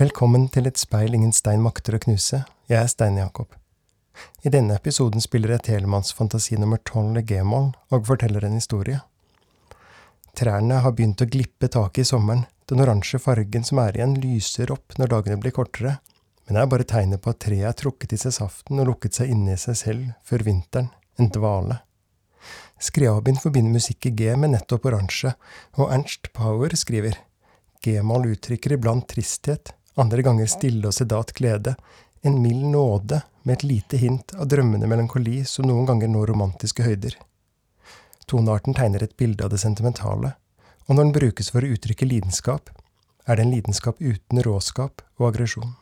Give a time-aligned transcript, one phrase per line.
[0.00, 2.38] Velkommen til Et speil ingen stein makter å knuse.
[2.70, 3.50] Jeg er Stein Jakob.
[4.40, 9.02] I denne episoden spiller jeg Telemanns fantasi nummer tolv i g-moll og forteller en historie.
[10.40, 12.46] Trærne har begynt å glippe taket i sommeren.
[12.64, 15.98] Den oransje fargen som er igjen, lyser opp når dagene blir kortere,
[16.46, 19.18] men det er bare tegnet på at treet er trukket i seg saften og lukket
[19.18, 20.88] seg inne i seg selv før vinteren,
[21.20, 21.82] en dvale.
[22.80, 25.34] Skriabin forbinder musikk i G med nettopp oransje,
[25.76, 27.20] og Ernst Power skriver
[27.84, 31.74] G-moll uttrykker iblant tristhet, andre ganger stille og sedat glede,
[32.22, 36.84] en mild nåde med et lite hint av drømmende melankoli som noen ganger når romantiske
[36.84, 37.16] høyder.
[38.30, 40.34] Tonearten tegner et bilde av det sentimentale,
[40.86, 42.70] og når den brukes for å uttrykke lidenskap,
[43.26, 45.74] er det en lidenskap uten råskap og aggresjon.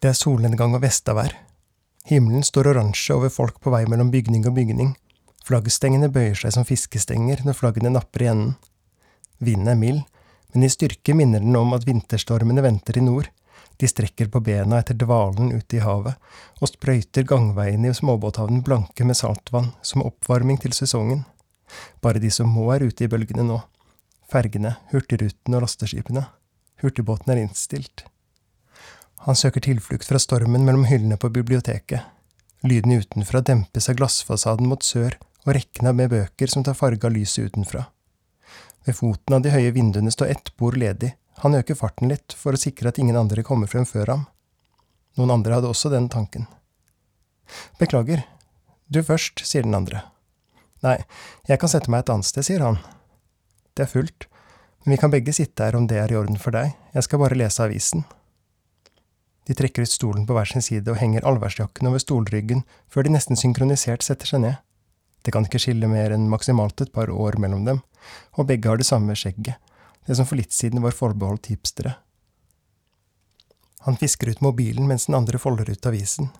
[0.00, 1.34] Det er solnedgang og vestavær.
[2.08, 4.94] Himmelen står oransje over folk på vei mellom bygning og bygning.
[5.44, 8.54] Flaggstengene bøyer seg som fiskestenger når flaggene napper i enden.
[9.44, 9.98] Vinden er mild,
[10.54, 13.28] men i styrke minner den om at vinterstormene venter i nord.
[13.76, 16.16] De strekker på bena etter dvalen ute i havet,
[16.60, 21.26] og sprøyter gangveiene i småbåthavnen blanke med saltvann som oppvarming til sesongen.
[22.00, 23.60] Bare de som må er ute i bølgene nå.
[24.32, 26.24] Fergene, hurtigrutene og lasteskipene.
[26.80, 28.06] Hurtigbåten er innstilt.
[29.26, 32.00] Han søker tilflukt fra stormen mellom hyllene på biblioteket.
[32.64, 37.12] Lyden utenfra dempes av glassfasaden mot sør og rekkene med bøker som tar farge av
[37.12, 37.86] lyset utenfra.
[38.86, 41.12] Ved foten av de høye vinduene står ett bord ledig.
[41.44, 44.22] Han øker farten litt for å sikre at ingen andre kommer frem før ham.
[45.20, 46.46] Noen andre hadde også den tanken.
[47.80, 48.24] Beklager.
[48.88, 50.02] Du først, sier den andre.
[50.84, 50.96] Nei,
[51.48, 52.80] jeg kan sette meg et annet sted, sier han.
[53.76, 54.26] Det er fullt,
[54.84, 57.20] men vi kan begge sitte her om det er i orden for deg, jeg skal
[57.20, 58.06] bare lese avisen.
[59.50, 63.16] De trekker ut stolen på hver sin side og henger allværsjakken over stolryggen før de
[63.16, 64.60] nesten synkronisert setter seg ned.
[65.26, 67.80] Det kan ikke skille mer enn maksimalt et par år mellom dem,
[68.38, 69.58] og begge har det samme skjegget,
[70.06, 71.96] det som for litt siden var forbeholdt hipstere.
[73.88, 76.30] Han fisker ut mobilen mens den andre folder ut avisen.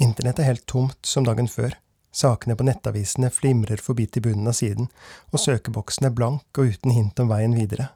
[0.00, 1.76] Internett er helt tomt som dagen før,
[2.08, 4.88] sakene på nettavisene flimrer forbi til bunnen av siden,
[5.28, 7.92] og søkeboksen er blank og uten hint om veien videre.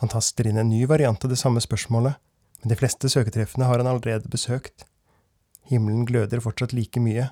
[0.00, 2.16] Han taster inn en ny variant av det samme spørsmålet,
[2.64, 4.86] men de fleste søketreffene har han allerede besøkt.
[5.68, 7.26] Himmelen gløder fortsatt like mye,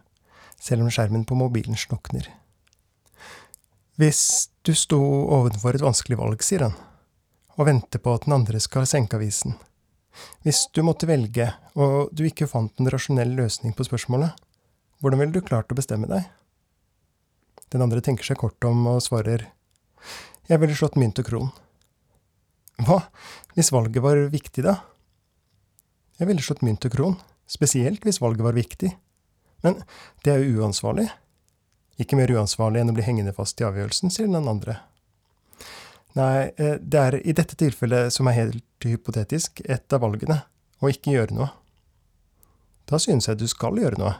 [0.60, 2.28] selv om skjermen på mobilen slukner.
[3.96, 5.00] Hvis du sto
[5.32, 6.76] ovenfor et vanskelig valg, sier han.
[7.60, 9.58] og venter på at den andre skal senke avisen.
[10.40, 14.32] Hvis du måtte velge, og du ikke fant en rasjonell løsning på spørsmålet,
[15.00, 16.24] hvordan ville du klart å bestemme deg?
[17.68, 19.50] Den andre tenker seg kort om og svarer,
[20.48, 21.52] jeg ville slått mynt og kron.
[22.80, 23.02] Hva,
[23.52, 24.80] hvis valget var viktig, da?
[26.22, 27.14] Jeg ville slått mynt og kron,
[27.50, 28.92] spesielt hvis valget var viktig.
[29.66, 29.80] Men
[30.22, 31.08] det er jo uansvarlig.
[31.98, 34.76] Ikke mer uansvarlig enn å bli hengende fast i avgjørelsen, sier den andre.
[36.14, 40.44] Nei, eh, det er i dette tilfellet, som er helt hypotetisk, et av valgene,
[40.78, 41.48] å ikke gjøre noe.
[42.86, 44.14] Da synes jeg du skal gjøre noe.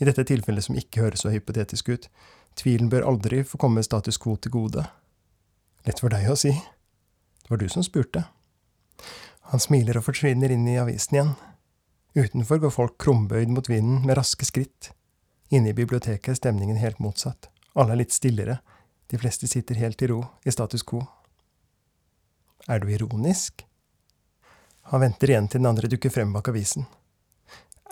[0.00, 2.08] I dette tilfellet som ikke høres så hypotetisk ut.
[2.56, 4.88] Tvilen bør aldri få komme status quo til gode.
[5.84, 6.54] Lett for deg å si.
[6.56, 8.24] Det var du som spurte.
[9.52, 11.34] Han smiler og forsvinner inn i avisen igjen.
[12.16, 14.90] Utenfor går folk krumbøyd mot vinden med raske skritt.
[15.54, 17.50] Inne i biblioteket er stemningen helt motsatt.
[17.78, 18.58] Alle er litt stillere.
[19.06, 21.04] De fleste sitter helt i ro, i status quo.
[22.66, 23.62] Er du ironisk?
[24.90, 26.88] Han venter igjen til den andre dukker frem bak avisen.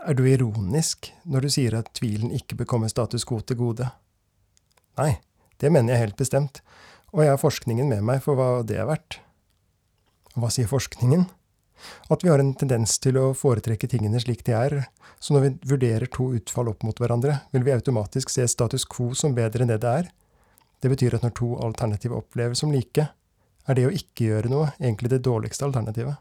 [0.02, 3.92] Er du ironisk når du sier at tvilen ikke bør komme status quo til gode?
[4.98, 5.14] Nei,
[5.62, 6.60] det mener jeg helt bestemt,
[7.14, 9.20] og jeg har forskningen med meg for hva det er verdt.
[10.34, 11.28] Hva sier forskningen?
[12.12, 14.76] At vi har en tendens til å foretrekke tingene slik de er,
[15.20, 19.12] så når vi vurderer to utfall opp mot hverandre, vil vi automatisk se status quo
[19.16, 20.10] som bedre enn det det er.
[20.84, 23.08] Det betyr at når to alternativer oppleves som like,
[23.64, 26.20] er det å ikke gjøre noe egentlig det dårligste alternativet.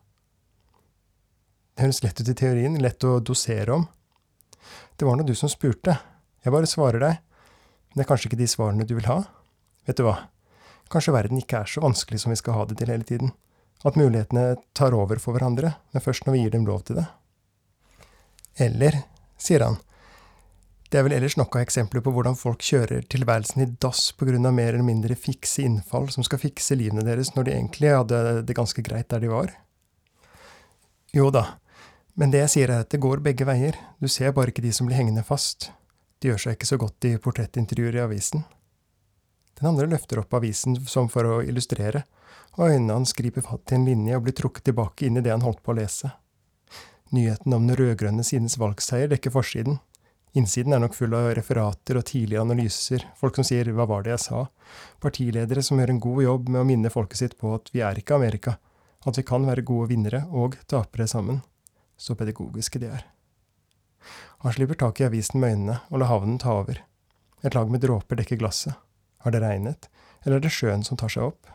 [1.74, 3.88] Det høres lett ut i teorien, lett å dosere om.
[4.96, 5.98] Det var nå du som spurte.
[6.46, 7.22] Jeg bare svarer deg.
[7.90, 9.24] Men det er kanskje ikke de svarene du vil ha?
[9.88, 10.16] Vet du hva,
[10.94, 13.34] kanskje verden ikke er så vanskelig som vi skal ha det til hele tiden
[13.84, 17.08] at mulighetene tar over for hverandre, men først når vi gir dem lov til det.
[18.64, 19.02] Eller,
[19.42, 19.80] sier han,
[20.94, 24.28] det er vel ellers nok av eksempler på hvordan folk kjører tilværelsen i dass på
[24.30, 27.96] grunn av mer eller mindre fikse innfall som skal fikse livene deres når de egentlig
[27.96, 29.50] hadde det ganske greit der de var.
[31.18, 31.48] Jo da,
[32.14, 34.74] men det jeg sier er at det går begge veier, du ser bare ikke de
[34.76, 35.72] som blir hengende fast.
[36.22, 38.46] De gjør seg ikke så godt i portrettintervjuer i avisen.
[39.58, 42.06] Den andre løfter opp avisen som for å illustrere,
[42.58, 45.34] og øynene hans griper fatt i en linje og blir trukket tilbake inn i det
[45.34, 46.12] han holdt på å lese.
[47.14, 49.80] Nyheten om den rød-grønne sidens valgseier dekker forsiden.
[50.34, 54.12] Innsiden er nok full av referater og tidlige analyser, folk som sier 'hva var det
[54.18, 54.50] jeg sa',
[55.00, 57.94] partiledere som gjør en god jobb med å minne folket sitt på at vi er
[57.94, 58.58] ikke Amerika,
[59.06, 61.44] at vi kan være gode vinnere og tapere sammen.
[61.98, 63.06] Så pedagogiske de er.
[64.40, 66.82] Han slipper tak i avisen med øynene og lar havnen ta over.
[67.44, 68.74] Et lag med dråper dekker glasset.
[69.20, 69.88] Har det regnet,
[70.26, 71.48] eller er det sjøen som tar seg opp?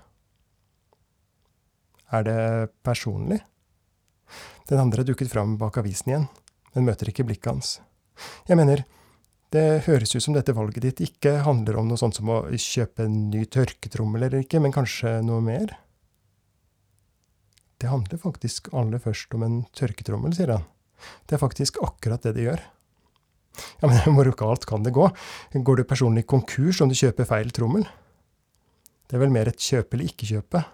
[2.13, 2.39] Er det
[2.87, 3.43] personlig?
[4.69, 6.29] Den andre dukket fram bak avisen igjen,
[6.75, 7.75] men møter ikke blikket hans.
[8.49, 8.85] Jeg mener,
[9.53, 13.07] det høres ut som dette valget ditt ikke handler om noe sånt som å kjøpe
[13.07, 15.73] en ny tørketrommel eller ikke, men kanskje noe mer?
[17.79, 20.67] Det handler faktisk aller først om en tørketrommel, sier han.
[21.29, 22.65] Det er faktisk akkurat det det gjør.
[23.81, 25.07] Ja, men hvor galt kan det gå?
[25.55, 27.87] Går du personlig konkurs om du kjøper feil trommel?
[29.09, 30.65] Det er vel mer et kjøpe eller ikke kjøpe.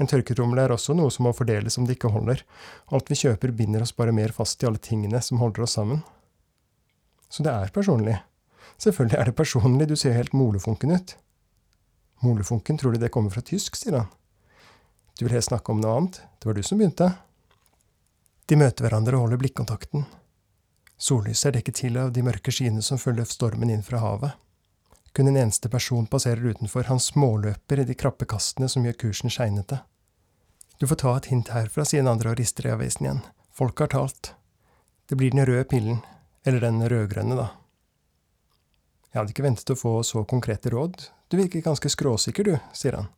[0.00, 2.40] En tørketrommel er også noe som må fordeles om det ikke holder.
[2.94, 6.00] Alt vi kjøper binder oss bare mer fast i alle tingene som holder oss sammen.
[7.28, 8.16] Så det er personlig.
[8.80, 11.16] Selvfølgelig er det personlig, du ser helt molefunken ut.
[12.24, 14.08] Molefunken, tror du det kommer fra tysk, sier han.
[15.18, 17.10] Du vil helst snakke om noe annet, det var du som begynte.
[18.48, 20.06] De møter hverandre og holder blikkontakten.
[21.00, 24.32] Sollyset er dekket til av de mørke skyene som følger stormen inn fra havet.
[25.12, 29.32] Kun en eneste person passerer utenfor, han småløper i de krappe kastene som gjør kursen
[29.32, 29.80] skeinete.
[30.80, 33.18] Du får ta et hint herfra, sier den andre og rister i avisen igjen.
[33.52, 34.30] Folk har talt.
[35.12, 35.98] Det blir den røde pillen.
[36.48, 37.50] Eller den rødgrønne, da.
[39.10, 41.02] Jeg hadde ikke ventet å få så konkrete råd.
[41.28, 43.10] Du virker ganske skråsikker, du, sier han.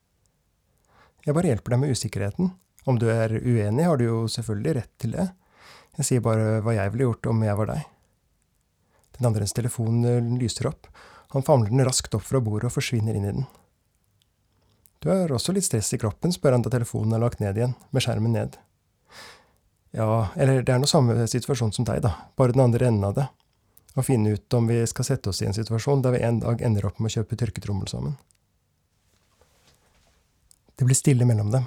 [1.22, 2.50] Jeg bare hjelper deg med usikkerheten.
[2.90, 5.28] Om du er uenig, har du jo selvfølgelig rett til det.
[6.00, 7.88] Jeg sier bare hva jeg ville gjort om jeg var deg.
[9.20, 10.02] Den andres telefon
[10.40, 10.90] lyser opp,
[11.36, 13.46] han famler den raskt opp fra bordet og forsvinner inn i den.
[15.02, 17.74] Du har også litt stress i kroppen, spør han da telefonen er lagt ned igjen,
[17.90, 18.58] med skjermen ned.
[19.92, 23.16] Ja, eller det er noe samme situasjon som deg, da, bare den andre enden av
[23.18, 23.26] det.
[23.98, 26.62] Å finne ut om vi skal sette oss i en situasjon der vi en dag
[26.64, 28.14] ender opp med å kjøpe tørketrommel sammen.
[30.78, 31.66] Det blir stille mellom dem.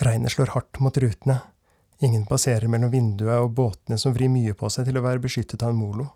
[0.00, 1.42] Regnet slår hardt mot rutene.
[2.02, 5.62] Ingen passerer mellom vinduet og båtene som vrir mye på seg til å være beskyttet
[5.62, 6.08] av en molo.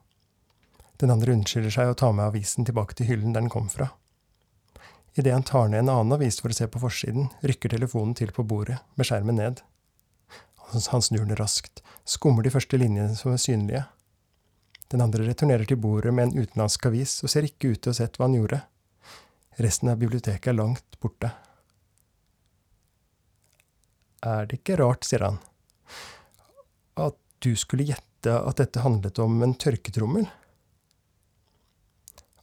[0.96, 3.90] Den andre unnskylder seg og tar med avisen tilbake til hyllen der den kom fra.
[5.16, 8.34] Idet han tar ned en annen avis for å se på forsiden, rykker telefonen til
[8.36, 9.62] på bordet, med skjermen ned.
[10.74, 13.86] Han snur den raskt, skummer de første linjene som er synlige.
[14.92, 17.94] Den andre returnerer til bordet med en utenlandsk avis og ser ikke ut til å
[17.94, 18.60] ha sett hva han gjorde.
[19.64, 21.32] Resten av biblioteket er langt borte.
[24.26, 25.38] Er det ikke rart, sier han,
[27.00, 30.26] at du skulle gjette at dette handlet om en tørketrommel?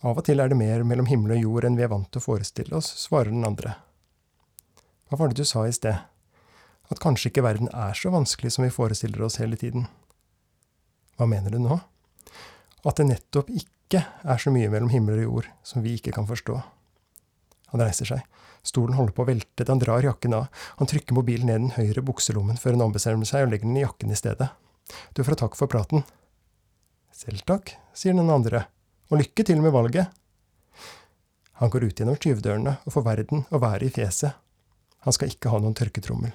[0.04, 2.20] Av og til er det mer mellom himmel og jord enn vi er vant til
[2.20, 3.78] å forestille oss, svarer den andre.
[5.08, 5.96] Hva var det du sa i sted?
[6.92, 9.88] At kanskje ikke verden er så vanskelig som vi forestiller oss hele tiden?
[11.16, 11.80] Hva mener du nå?
[12.84, 16.28] At det nettopp ikke er så mye mellom himmel og jord som vi ikke kan
[16.28, 16.58] forstå.
[17.72, 18.28] Han reiser seg.
[18.64, 20.52] Stolen holder på å velte han drar jakken av.
[20.82, 23.86] Han trykker mobilen ned den høyre bukselommen før han ombestemmer seg og legger den i
[23.86, 24.52] jakken i stedet.
[25.16, 26.04] Du får ha takk for praten.
[27.16, 28.66] Selv takk, sier den andre
[29.12, 30.08] og lykke til med valget.
[31.62, 34.34] Han går ut gjennom skyvdørene og får verden å være i fjeset.
[35.04, 36.34] Han skal ikke ha noen tørketrommel.